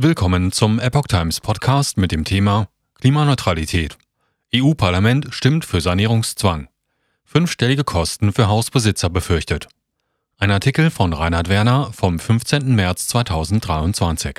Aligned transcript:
Willkommen 0.00 0.52
zum 0.52 0.78
Epoch 0.78 1.08
Times 1.08 1.40
Podcast 1.40 1.96
mit 1.96 2.12
dem 2.12 2.22
Thema 2.22 2.68
Klimaneutralität. 3.00 3.98
EU-Parlament 4.54 5.26
stimmt 5.34 5.64
für 5.64 5.80
Sanierungszwang. 5.80 6.68
Fünfstellige 7.24 7.82
Kosten 7.82 8.32
für 8.32 8.46
Hausbesitzer 8.46 9.10
befürchtet. 9.10 9.66
Ein 10.36 10.52
Artikel 10.52 10.90
von 10.90 11.12
Reinhard 11.12 11.48
Werner 11.48 11.90
vom 11.92 12.20
15. 12.20 12.76
März 12.76 13.08
2023. 13.08 14.36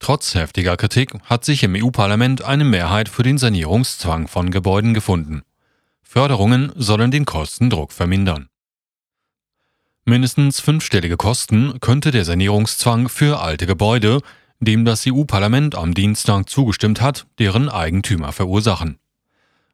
Trotz 0.00 0.34
heftiger 0.34 0.76
Kritik 0.76 1.12
hat 1.22 1.44
sich 1.44 1.62
im 1.62 1.76
EU-Parlament 1.76 2.42
eine 2.42 2.64
Mehrheit 2.64 3.08
für 3.08 3.22
den 3.22 3.38
Sanierungszwang 3.38 4.26
von 4.26 4.50
Gebäuden 4.50 4.94
gefunden. 4.94 5.42
Förderungen 6.02 6.72
sollen 6.74 7.12
den 7.12 7.24
Kostendruck 7.24 7.92
vermindern. 7.92 8.48
Mindestens 10.06 10.60
fünfstellige 10.60 11.16
Kosten 11.16 11.80
könnte 11.80 12.10
der 12.10 12.26
Sanierungszwang 12.26 13.08
für 13.08 13.40
alte 13.40 13.66
Gebäude, 13.66 14.20
dem 14.60 14.84
das 14.84 15.06
EU-Parlament 15.06 15.74
am 15.74 15.94
Dienstag 15.94 16.50
zugestimmt 16.50 17.00
hat, 17.00 17.26
deren 17.38 17.70
Eigentümer 17.70 18.32
verursachen. 18.32 18.98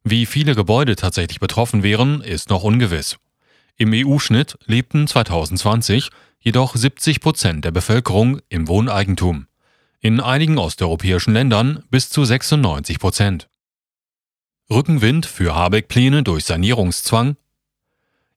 Wie 0.04 0.26
viele 0.26 0.54
Gebäude 0.54 0.94
tatsächlich 0.94 1.40
betroffen 1.40 1.82
wären, 1.82 2.20
ist 2.20 2.48
noch 2.48 2.62
ungewiss. 2.62 3.16
Im 3.76 3.92
EU-Schnitt 3.92 4.56
lebten 4.66 5.08
2020 5.08 6.10
jedoch 6.38 6.76
70 6.76 7.20
Prozent 7.20 7.64
der 7.64 7.72
Bevölkerung 7.72 8.40
im 8.48 8.68
Wohneigentum. 8.68 9.46
In 10.00 10.20
einigen 10.20 10.58
osteuropäischen 10.58 11.34
Ländern 11.34 11.82
bis 11.90 12.08
zu 12.08 12.24
96 12.24 13.00
Prozent. 13.00 13.48
Rückenwind 14.70 15.26
für 15.26 15.56
Habeck-Pläne 15.56 16.22
durch 16.22 16.44
Sanierungszwang 16.44 17.36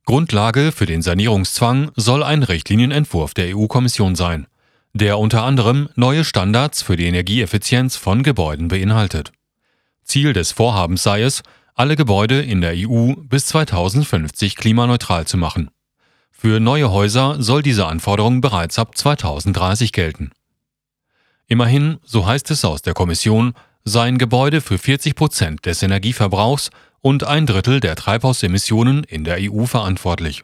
Grundlage 0.05 0.73
für 0.73 0.85
den 0.85 1.01
Sanierungszwang 1.01 1.91
soll 1.95 2.23
ein 2.23 2.43
Richtlinienentwurf 2.43 3.33
der 3.33 3.55
EU-Kommission 3.55 4.15
sein, 4.15 4.47
der 4.91 5.17
unter 5.17 5.43
anderem 5.43 5.87
neue 5.95 6.25
Standards 6.25 6.81
für 6.81 6.97
die 6.97 7.05
Energieeffizienz 7.05 7.95
von 7.95 8.21
Gebäuden 8.21 8.67
beinhaltet. 8.67 9.31
Ziel 10.03 10.33
des 10.33 10.51
Vorhabens 10.51 11.03
sei 11.03 11.21
es, 11.21 11.41
alle 11.73 11.95
Gebäude 11.95 12.41
in 12.41 12.59
der 12.59 12.73
EU 12.75 13.13
bis 13.15 13.45
2050 13.47 14.57
klimaneutral 14.57 15.25
zu 15.25 15.37
machen. 15.37 15.71
Für 16.31 16.59
neue 16.59 16.91
Häuser 16.91 17.41
soll 17.41 17.61
diese 17.61 17.87
Anforderung 17.87 18.41
bereits 18.41 18.77
ab 18.77 18.97
2030 18.97 19.93
gelten. 19.93 20.31
Immerhin, 21.47 21.99
so 22.03 22.25
heißt 22.25 22.51
es 22.51 22.65
aus 22.65 22.81
der 22.81 22.93
Kommission, 22.93 23.53
seien 23.85 24.17
Gebäude 24.17 24.59
für 24.59 24.77
40 24.77 25.15
Prozent 25.15 25.65
des 25.65 25.81
Energieverbrauchs 25.81 26.71
und 27.03 27.25
ein 27.25 27.45
Drittel 27.45 27.81
der 27.81 27.95
Treibhausemissionen 27.95 29.03
in 29.03 29.25
der 29.25 29.37
EU 29.41 29.65
verantwortlich. 29.65 30.41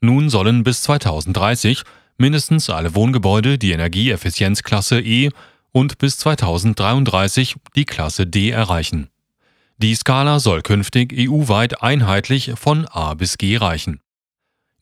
Nun 0.00 0.30
sollen 0.30 0.62
bis 0.62 0.82
2030 0.82 1.82
mindestens 2.16 2.70
alle 2.70 2.94
Wohngebäude 2.94 3.58
die 3.58 3.72
Energieeffizienzklasse 3.72 5.00
E 5.00 5.30
und 5.72 5.98
bis 5.98 6.16
2033 6.18 7.56
die 7.74 7.84
Klasse 7.84 8.26
D 8.26 8.50
erreichen. 8.50 9.08
Die 9.78 9.94
Skala 9.94 10.38
soll 10.38 10.62
künftig 10.62 11.12
EU-weit 11.16 11.82
einheitlich 11.82 12.52
von 12.54 12.86
A 12.86 13.14
bis 13.14 13.36
G 13.36 13.56
reichen. 13.56 14.00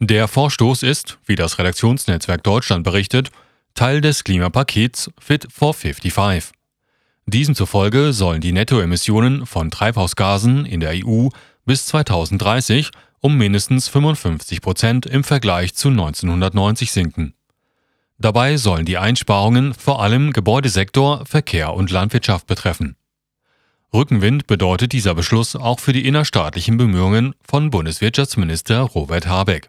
Der 0.01 0.29
Vorstoß 0.29 0.83
ist, 0.83 1.19
wie 1.25 1.37
das 1.37 1.59
Redaktionsnetzwerk 1.59 2.45
Deutschland 2.45 2.85
berichtet, 2.85 3.31
Teil 3.75 4.01
des 4.01 4.25
Klimapakets 4.25 5.11
Fit 5.19 5.49
for 5.51 5.73
55. 5.73 6.58
Diesem 7.31 7.55
zufolge 7.55 8.15
sollen 8.15 8.41
die 8.41 8.53
Nettoemissionen 8.53 9.45
von 9.45 9.71
Treibhausgasen 9.71 10.65
in 10.65 10.81
der 10.81 10.95
EU 11.05 11.29
bis 11.67 11.85
2030 11.85 12.91
um 13.21 13.37
mindestens 13.37 13.87
55 13.89 14.63
Prozent 14.63 15.05
im 15.05 15.25
Vergleich 15.25 15.75
zu 15.75 15.89
1990 15.89 16.91
sinken. 16.91 17.35
Dabei 18.17 18.57
sollen 18.57 18.87
die 18.87 18.97
Einsparungen 18.97 19.75
vor 19.75 20.01
allem 20.01 20.33
Gebäudesektor, 20.33 21.27
Verkehr 21.27 21.75
und 21.75 21.91
Landwirtschaft 21.91 22.47
betreffen. 22.47 22.97
Rückenwind 23.93 24.47
bedeutet 24.47 24.93
dieser 24.93 25.15
Beschluss 25.15 25.55
auch 25.55 25.81
für 25.81 25.93
die 25.93 26.07
innerstaatlichen 26.07 26.79
Bemühungen 26.79 27.35
von 27.47 27.69
Bundeswirtschaftsminister 27.69 28.81
Robert 28.81 29.27
Habeck. 29.27 29.69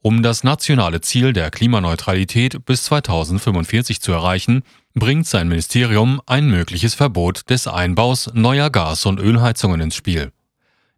Um 0.00 0.22
das 0.22 0.44
nationale 0.44 1.00
Ziel 1.00 1.32
der 1.32 1.50
Klimaneutralität 1.50 2.64
bis 2.64 2.84
2045 2.84 4.00
zu 4.00 4.12
erreichen, 4.12 4.62
bringt 4.98 5.26
sein 5.26 5.48
Ministerium 5.48 6.20
ein 6.26 6.48
mögliches 6.48 6.94
Verbot 6.94 7.50
des 7.50 7.66
Einbaus 7.66 8.30
neuer 8.34 8.70
Gas- 8.70 9.06
und 9.06 9.20
Ölheizungen 9.20 9.80
ins 9.80 9.96
Spiel. 9.96 10.32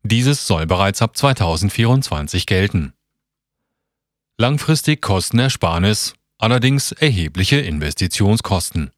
Dieses 0.02 0.46
soll 0.46 0.66
bereits 0.66 1.02
ab 1.02 1.16
2024 1.16 2.46
gelten. 2.46 2.94
Langfristig 4.38 5.02
Kostenersparnis, 5.02 6.14
allerdings 6.38 6.92
erhebliche 6.92 7.58
Investitionskosten. 7.60 8.90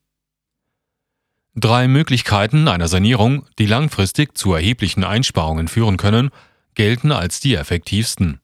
Drei 1.55 1.89
Möglichkeiten 1.89 2.69
einer 2.69 2.89
Sanierung, 2.89 3.47
die 3.59 3.67
langfristig 3.67 4.39
zu 4.39 4.55
erheblichen 4.55 5.05
Einsparungen 5.05 5.69
führen 5.69 5.97
können, 5.97 6.31
gelten 6.75 7.13
als 7.13 7.41
die 7.41 7.57
effektivsten. 7.57 8.41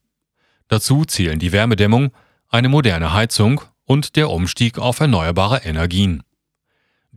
Dazu 0.69 1.05
zählen 1.05 1.39
die 1.39 1.53
Wärmedämmung, 1.53 2.11
eine 2.49 2.69
moderne 2.69 3.13
Heizung 3.13 3.63
und 3.85 4.17
der 4.17 4.29
Umstieg 4.31 4.79
auf 4.79 5.01
erneuerbare 5.01 5.63
Energien. 5.65 6.23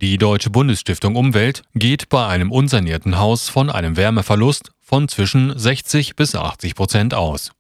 Die 0.01 0.17
Deutsche 0.17 0.49
Bundesstiftung 0.49 1.15
Umwelt 1.15 1.61
geht 1.75 2.09
bei 2.09 2.25
einem 2.25 2.51
unsanierten 2.51 3.19
Haus 3.19 3.49
von 3.49 3.69
einem 3.69 3.97
Wärmeverlust 3.97 4.71
von 4.79 5.07
zwischen 5.07 5.55
60 5.55 6.15
bis 6.15 6.33
80 6.33 6.73
Prozent 6.73 7.13
aus. 7.13 7.51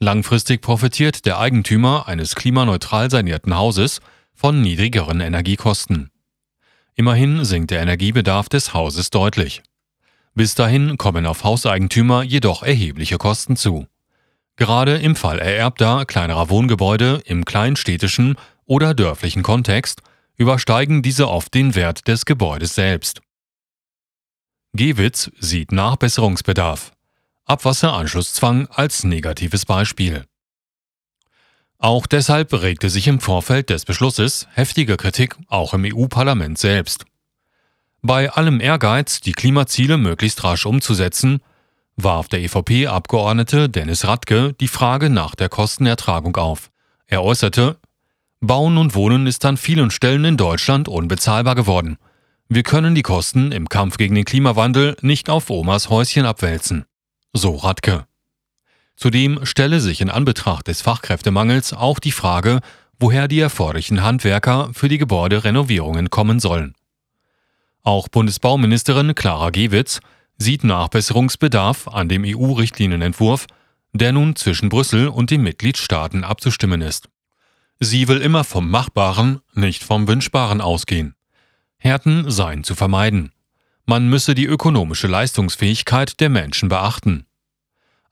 Langfristig 0.00 0.62
profitiert 0.62 1.26
der 1.26 1.38
Eigentümer 1.38 2.08
eines 2.08 2.34
klimaneutral 2.34 3.08
sanierten 3.08 3.56
Hauses 3.56 4.00
von 4.34 4.60
niedrigeren 4.60 5.20
Energiekosten. 5.20 6.10
Immerhin 6.96 7.44
sinkt 7.44 7.70
der 7.70 7.82
Energiebedarf 7.82 8.48
des 8.48 8.74
Hauses 8.74 9.10
deutlich. 9.10 9.62
Bis 10.34 10.56
dahin 10.56 10.98
kommen 10.98 11.24
auf 11.24 11.44
Hauseigentümer 11.44 12.24
jedoch 12.24 12.64
erhebliche 12.64 13.16
Kosten 13.16 13.54
zu. 13.54 13.86
Gerade 14.56 14.96
im 14.96 15.14
Fall 15.14 15.38
ererbter 15.38 16.04
kleinerer 16.04 16.50
Wohngebäude 16.50 17.22
im 17.26 17.44
kleinstädtischen 17.44 18.34
oder 18.66 18.92
dörflichen 18.92 19.44
Kontext 19.44 20.02
übersteigen 20.40 21.02
diese 21.02 21.28
oft 21.28 21.52
den 21.52 21.74
Wert 21.74 22.08
des 22.08 22.24
Gebäudes 22.24 22.74
selbst. 22.74 23.20
Gewitz 24.72 25.30
sieht 25.38 25.70
Nachbesserungsbedarf. 25.70 26.92
Abwasseranschlusszwang 27.44 28.66
als 28.68 29.04
negatives 29.04 29.66
Beispiel. 29.66 30.24
Auch 31.76 32.06
deshalb 32.06 32.54
regte 32.54 32.88
sich 32.88 33.06
im 33.06 33.20
Vorfeld 33.20 33.68
des 33.68 33.84
Beschlusses 33.84 34.48
heftige 34.52 34.96
Kritik 34.96 35.36
auch 35.48 35.74
im 35.74 35.84
EU-Parlament 35.84 36.56
selbst. 36.56 37.04
Bei 38.00 38.30
allem 38.30 38.60
Ehrgeiz, 38.60 39.20
die 39.20 39.32
Klimaziele 39.32 39.98
möglichst 39.98 40.42
rasch 40.42 40.64
umzusetzen, 40.64 41.42
warf 41.96 42.28
der 42.28 42.40
EVP-Abgeordnete 42.40 43.68
Dennis 43.68 44.06
Radke 44.06 44.54
die 44.54 44.68
Frage 44.68 45.10
nach 45.10 45.34
der 45.34 45.50
Kostenertragung 45.50 46.36
auf. 46.36 46.70
Er 47.06 47.22
äußerte, 47.22 47.79
Bauen 48.42 48.78
und 48.78 48.94
Wohnen 48.94 49.26
ist 49.26 49.44
an 49.44 49.58
vielen 49.58 49.90
Stellen 49.90 50.24
in 50.24 50.38
Deutschland 50.38 50.88
unbezahlbar 50.88 51.54
geworden. 51.54 51.98
Wir 52.48 52.62
können 52.62 52.94
die 52.94 53.02
Kosten 53.02 53.52
im 53.52 53.68
Kampf 53.68 53.98
gegen 53.98 54.14
den 54.14 54.24
Klimawandel 54.24 54.96
nicht 55.02 55.28
auf 55.28 55.50
Omas 55.50 55.90
Häuschen 55.90 56.24
abwälzen. 56.24 56.86
So 57.34 57.56
Radke. 57.56 58.06
Zudem 58.96 59.44
stelle 59.44 59.78
sich 59.80 60.00
in 60.00 60.08
Anbetracht 60.08 60.68
des 60.68 60.80
Fachkräftemangels 60.80 61.74
auch 61.74 61.98
die 61.98 62.12
Frage, 62.12 62.60
woher 62.98 63.28
die 63.28 63.40
erforderlichen 63.40 64.02
Handwerker 64.02 64.70
für 64.72 64.88
die 64.88 64.98
Gebäuderenovierungen 64.98 66.08
kommen 66.08 66.40
sollen. 66.40 66.74
Auch 67.82 68.08
Bundesbauministerin 68.08 69.14
Clara 69.14 69.50
Gewitz 69.50 70.00
sieht 70.38 70.64
Nachbesserungsbedarf 70.64 71.88
an 71.88 72.08
dem 72.08 72.24
EU-Richtlinienentwurf, 72.24 73.46
der 73.92 74.12
nun 74.12 74.34
zwischen 74.34 74.70
Brüssel 74.70 75.08
und 75.08 75.30
den 75.30 75.42
Mitgliedstaaten 75.42 76.24
abzustimmen 76.24 76.80
ist. 76.80 77.10
Sie 77.80 78.08
will 78.08 78.18
immer 78.18 78.44
vom 78.44 78.70
Machbaren, 78.70 79.40
nicht 79.54 79.82
vom 79.82 80.06
Wünschbaren 80.06 80.60
ausgehen. 80.60 81.14
Härten 81.78 82.30
seien 82.30 82.62
zu 82.62 82.74
vermeiden. 82.74 83.32
Man 83.86 84.08
müsse 84.08 84.34
die 84.34 84.44
ökonomische 84.44 85.06
Leistungsfähigkeit 85.06 86.20
der 86.20 86.28
Menschen 86.28 86.68
beachten. 86.68 87.24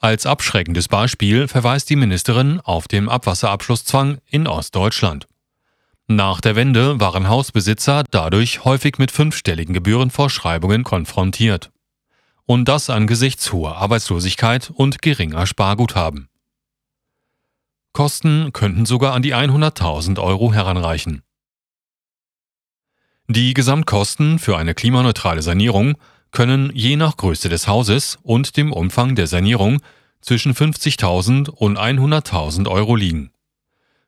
Als 0.00 0.24
abschreckendes 0.24 0.88
Beispiel 0.88 1.48
verweist 1.48 1.90
die 1.90 1.96
Ministerin 1.96 2.60
auf 2.60 2.88
den 2.88 3.10
Abwasserabschlusszwang 3.10 4.18
in 4.26 4.46
Ostdeutschland. 4.46 5.26
Nach 6.06 6.40
der 6.40 6.56
Wende 6.56 6.98
waren 6.98 7.28
Hausbesitzer 7.28 8.04
dadurch 8.10 8.64
häufig 8.64 8.96
mit 8.96 9.10
fünfstelligen 9.10 9.74
Gebührenvorschreibungen 9.74 10.82
konfrontiert 10.82 11.70
und 12.46 12.66
das 12.66 12.88
angesichts 12.88 13.52
hoher 13.52 13.76
Arbeitslosigkeit 13.76 14.70
und 14.74 15.02
geringer 15.02 15.46
Sparguthaben. 15.46 16.30
Kosten 17.98 18.52
könnten 18.52 18.86
sogar 18.86 19.12
an 19.12 19.22
die 19.22 19.34
100.000 19.34 20.22
Euro 20.22 20.52
heranreichen. 20.52 21.22
Die 23.26 23.54
Gesamtkosten 23.54 24.38
für 24.38 24.56
eine 24.56 24.72
klimaneutrale 24.72 25.42
Sanierung 25.42 25.96
können 26.30 26.70
je 26.72 26.94
nach 26.94 27.16
Größe 27.16 27.48
des 27.48 27.66
Hauses 27.66 28.16
und 28.22 28.56
dem 28.56 28.72
Umfang 28.72 29.16
der 29.16 29.26
Sanierung 29.26 29.80
zwischen 30.20 30.54
50.000 30.54 31.50
und 31.50 31.76
100.000 31.76 32.68
Euro 32.68 32.94
liegen. 32.94 33.32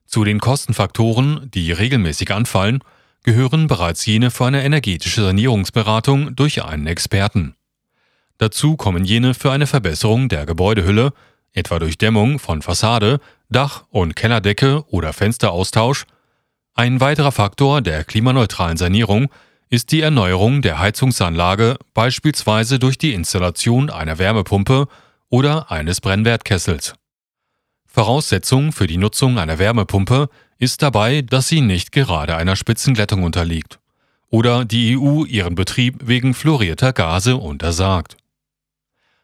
Zu 0.06 0.22
den 0.22 0.38
Kostenfaktoren, 0.38 1.50
die 1.52 1.72
regelmäßig 1.72 2.30
anfallen, 2.30 2.84
gehören 3.24 3.66
bereits 3.66 4.06
jene 4.06 4.30
für 4.30 4.46
eine 4.46 4.62
energetische 4.62 5.22
Sanierungsberatung 5.22 6.36
durch 6.36 6.62
einen 6.62 6.86
Experten. 6.86 7.56
Dazu 8.38 8.76
kommen 8.76 9.04
jene 9.04 9.34
für 9.34 9.50
eine 9.50 9.66
Verbesserung 9.66 10.28
der 10.28 10.46
Gebäudehülle, 10.46 11.12
etwa 11.52 11.80
durch 11.80 11.98
Dämmung 11.98 12.38
von 12.38 12.62
Fassade, 12.62 13.18
Dach- 13.50 13.84
und 13.90 14.16
Kellerdecke 14.16 14.84
oder 14.88 15.12
Fensteraustausch. 15.12 16.04
Ein 16.74 17.00
weiterer 17.00 17.32
Faktor 17.32 17.82
der 17.82 18.04
klimaneutralen 18.04 18.76
Sanierung 18.76 19.28
ist 19.68 19.92
die 19.92 20.00
Erneuerung 20.00 20.62
der 20.62 20.78
Heizungsanlage, 20.78 21.76
beispielsweise 21.94 22.78
durch 22.78 22.96
die 22.96 23.12
Installation 23.12 23.90
einer 23.90 24.18
Wärmepumpe 24.18 24.88
oder 25.28 25.70
eines 25.70 26.00
Brennwertkessels. 26.00 26.94
Voraussetzung 27.86 28.72
für 28.72 28.86
die 28.86 28.98
Nutzung 28.98 29.38
einer 29.38 29.58
Wärmepumpe 29.58 30.28
ist 30.58 30.82
dabei, 30.82 31.22
dass 31.22 31.48
sie 31.48 31.60
nicht 31.60 31.92
gerade 31.92 32.36
einer 32.36 32.56
Spitzenglättung 32.56 33.24
unterliegt 33.24 33.80
oder 34.28 34.64
die 34.64 34.96
EU 34.96 35.24
ihren 35.24 35.56
Betrieb 35.56 36.06
wegen 36.06 36.34
fluorierter 36.34 36.92
Gase 36.92 37.36
untersagt. 37.36 38.16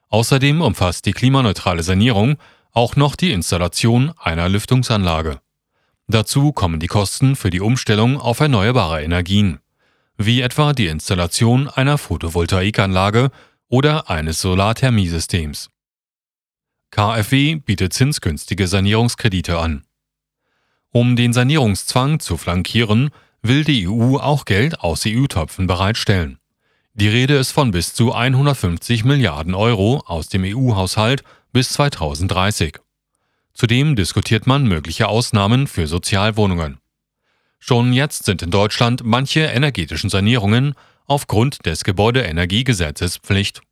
Außerdem 0.09 0.61
umfasst 0.61 1.07
die 1.07 1.13
klimaneutrale 1.13 1.83
Sanierung 1.83 2.37
auch 2.77 2.95
noch 2.95 3.17
die 3.17 3.33
Installation 3.33 4.13
einer 4.19 4.51
Lüftungsanlage. 4.51 5.41
Dazu 6.09 6.53
kommen 6.53 6.79
die 6.79 6.89
Kosten 6.89 7.35
für 7.35 7.49
die 7.49 7.63
Umstellung 7.63 8.21
auf 8.21 8.39
erneuerbare 8.41 9.03
Energien, 9.03 9.61
wie 10.19 10.43
etwa 10.43 10.75
die 10.75 10.89
Installation 10.89 11.69
einer 11.69 11.97
Photovoltaikanlage 11.97 13.31
oder 13.69 14.11
eines 14.11 14.43
Solarthermiesystems. 14.43 15.71
KfW 16.91 17.57
bietet 17.57 17.95
zinsgünstige 17.95 18.69
Sanierungskredite 18.69 19.59
an. 19.59 19.85
Um 20.91 21.17
den 21.17 21.33
Sanierungszwang 21.33 22.21
zu 22.21 22.37
flankieren, 22.37 23.11
will 23.41 23.65
die 23.65 23.89
EU 23.89 24.19
auch 24.19 24.45
Geld 24.45 24.81
aus 24.81 25.05
EU-Töpfen 25.07 25.67
bereitstellen. 25.67 26.39
Die 26.93 27.09
Rede 27.09 27.37
ist 27.37 27.53
von 27.53 27.71
bis 27.71 27.95
zu 27.95 28.13
150 28.13 29.05
Milliarden 29.05 29.55
Euro 29.55 30.03
aus 30.07 30.29
dem 30.29 30.45
EU-Haushalt 30.45 31.25
bis 31.57 31.71
2030. 31.71 32.81
Zudem 33.55 33.97
diskutiert 33.97 34.47
man 34.47 34.65
mögliche 34.67 35.09
Ausnahmen 35.09 35.67
für 35.67 35.87
Sozialwohnungen. 35.87 36.81
Schon 37.59 37.95
jetzt 37.95 38.27
sind 38.27 38.43
in 38.43 38.51
Deutschland 38.51 39.05
manche 39.05 39.41
energetischen 39.41 40.11
Sanierungen 40.11 40.75
aufgrund 41.07 41.65
des 41.65 41.83
Gebäudeenergiegesetzes 41.83 43.17
Pflicht. 43.17 43.63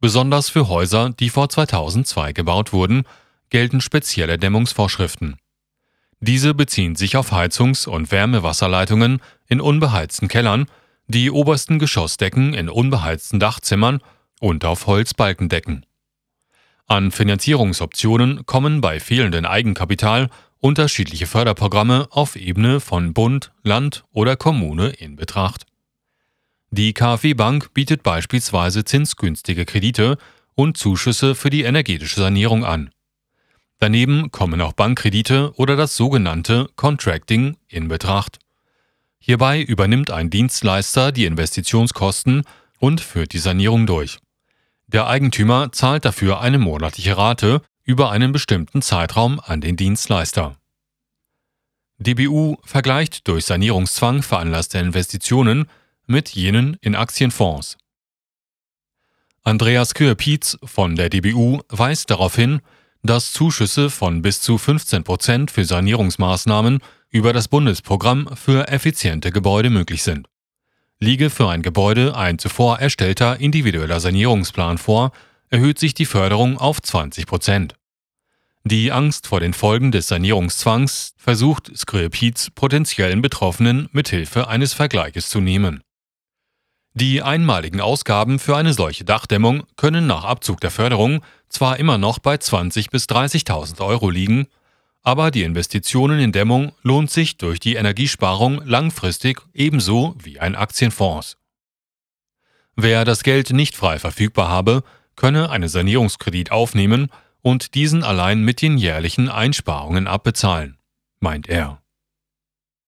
Besonders 0.00 0.48
für 0.48 0.66
Häuser, 0.66 1.10
die 1.10 1.30
vor 1.30 1.48
2002 1.48 2.32
gebaut 2.32 2.72
wurden, 2.72 3.04
gelten 3.50 3.80
spezielle 3.80 4.36
Dämmungsvorschriften. 4.36 5.36
Diese 6.18 6.54
beziehen 6.54 6.96
sich 6.96 7.16
auf 7.16 7.30
Heizungs- 7.30 7.86
und 7.86 8.10
Wärmewasserleitungen 8.10 9.22
in 9.46 9.60
unbeheizten 9.60 10.26
Kellern, 10.26 10.66
die 11.06 11.30
obersten 11.30 11.78
Geschossdecken 11.78 12.52
in 12.52 12.68
unbeheizten 12.68 13.38
Dachzimmern 13.38 14.00
und 14.40 14.64
auf 14.64 14.88
Holzbalkendecken. 14.88 15.86
An 16.92 17.10
Finanzierungsoptionen 17.10 18.44
kommen 18.44 18.82
bei 18.82 19.00
fehlendem 19.00 19.46
Eigenkapital 19.46 20.28
unterschiedliche 20.60 21.26
Förderprogramme 21.26 22.06
auf 22.10 22.36
Ebene 22.36 22.80
von 22.80 23.14
Bund, 23.14 23.50
Land 23.62 24.04
oder 24.12 24.36
Kommune 24.36 24.90
in 24.90 25.16
Betracht. 25.16 25.64
Die 26.70 26.92
KfW 26.92 27.32
Bank 27.32 27.72
bietet 27.72 28.02
beispielsweise 28.02 28.84
zinsgünstige 28.84 29.64
Kredite 29.64 30.18
und 30.54 30.76
Zuschüsse 30.76 31.34
für 31.34 31.48
die 31.48 31.62
energetische 31.62 32.20
Sanierung 32.20 32.62
an. 32.62 32.90
Daneben 33.78 34.30
kommen 34.30 34.60
auch 34.60 34.74
Bankkredite 34.74 35.54
oder 35.56 35.76
das 35.76 35.96
sogenannte 35.96 36.68
Contracting 36.76 37.56
in 37.68 37.88
Betracht. 37.88 38.38
Hierbei 39.18 39.62
übernimmt 39.62 40.10
ein 40.10 40.28
Dienstleister 40.28 41.10
die 41.10 41.24
Investitionskosten 41.24 42.42
und 42.80 43.00
führt 43.00 43.32
die 43.32 43.38
Sanierung 43.38 43.86
durch. 43.86 44.18
Der 44.92 45.06
Eigentümer 45.06 45.72
zahlt 45.72 46.04
dafür 46.04 46.40
eine 46.40 46.58
monatliche 46.58 47.16
Rate 47.16 47.62
über 47.82 48.10
einen 48.10 48.30
bestimmten 48.30 48.82
Zeitraum 48.82 49.40
an 49.40 49.60
den 49.60 49.76
Dienstleister. 49.76 50.56
DBU 51.98 52.56
vergleicht 52.64 53.26
durch 53.26 53.46
Sanierungszwang 53.46 54.22
veranlasste 54.22 54.78
Investitionen 54.78 55.66
mit 56.06 56.30
jenen 56.30 56.76
in 56.80 56.94
Aktienfonds. 56.94 57.78
Andreas 59.42 59.94
Köhe-Pietz 59.94 60.58
von 60.62 60.94
der 60.94 61.08
DBU 61.08 61.60
weist 61.68 62.10
darauf 62.10 62.36
hin, 62.36 62.60
dass 63.02 63.32
Zuschüsse 63.32 63.88
von 63.90 64.22
bis 64.22 64.40
zu 64.40 64.58
15 64.58 65.04
Prozent 65.04 65.50
für 65.50 65.64
Sanierungsmaßnahmen 65.64 66.80
über 67.10 67.32
das 67.32 67.48
Bundesprogramm 67.48 68.28
für 68.36 68.68
effiziente 68.68 69.32
Gebäude 69.32 69.70
möglich 69.70 70.02
sind. 70.02 70.28
Liege 71.02 71.30
für 71.30 71.48
ein 71.48 71.62
Gebäude 71.62 72.16
ein 72.16 72.38
zuvor 72.38 72.78
erstellter 72.78 73.40
individueller 73.40 73.98
Sanierungsplan 73.98 74.78
vor, 74.78 75.10
erhöht 75.50 75.80
sich 75.80 75.94
die 75.94 76.06
Förderung 76.06 76.58
auf 76.58 76.80
20 76.80 77.26
Prozent. 77.26 77.74
Die 78.62 78.92
Angst 78.92 79.26
vor 79.26 79.40
den 79.40 79.52
Folgen 79.52 79.90
des 79.90 80.06
Sanierungszwangs 80.06 81.14
versucht 81.16 81.76
Skripitz 81.76 82.50
potenziellen 82.50 83.20
Betroffenen 83.20 83.88
mithilfe 83.90 84.46
eines 84.46 84.74
Vergleiches 84.74 85.28
zu 85.28 85.40
nehmen. 85.40 85.82
Die 86.94 87.20
einmaligen 87.20 87.80
Ausgaben 87.80 88.38
für 88.38 88.56
eine 88.56 88.72
solche 88.72 89.04
Dachdämmung 89.04 89.64
können 89.74 90.06
nach 90.06 90.22
Abzug 90.22 90.60
der 90.60 90.70
Förderung 90.70 91.24
zwar 91.48 91.80
immer 91.80 91.98
noch 91.98 92.20
bei 92.20 92.36
20.000 92.36 92.90
bis 92.92 93.06
30.000 93.06 93.84
Euro 93.84 94.08
liegen, 94.08 94.46
aber 95.02 95.30
die 95.30 95.42
Investitionen 95.42 96.20
in 96.20 96.32
Dämmung 96.32 96.72
lohnt 96.82 97.10
sich 97.10 97.36
durch 97.36 97.58
die 97.60 97.74
Energiesparung 97.74 98.62
langfristig 98.64 99.40
ebenso 99.52 100.14
wie 100.22 100.40
ein 100.40 100.54
Aktienfonds. 100.54 101.36
Wer 102.76 103.04
das 103.04 103.22
Geld 103.22 103.50
nicht 103.50 103.76
frei 103.76 103.98
verfügbar 103.98 104.48
habe, 104.48 104.82
könne 105.16 105.50
einen 105.50 105.68
Sanierungskredit 105.68 106.52
aufnehmen 106.52 107.08
und 107.42 107.74
diesen 107.74 108.02
allein 108.02 108.42
mit 108.42 108.62
den 108.62 108.78
jährlichen 108.78 109.28
Einsparungen 109.28 110.06
abbezahlen, 110.06 110.78
meint 111.20 111.48
er. 111.48 111.81